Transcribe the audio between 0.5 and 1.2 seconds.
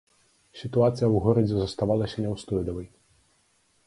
Сітуацыя ў